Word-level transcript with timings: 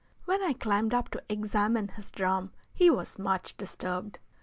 When 0.25 0.41
I 0.41 0.53
climbed 0.53 0.95
up 0.95 1.09
to 1.09 1.21
examine 1.29 1.89
his 1.89 2.09
drum 2.09 2.53
he 2.73 2.89
was 2.89 3.19
much 3.19 3.55
disturbed. 3.55 4.17